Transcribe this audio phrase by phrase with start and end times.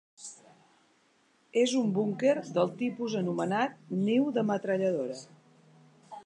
[1.63, 3.77] És un búnquer del tipus anomenat,
[4.09, 5.21] niu de metralladora.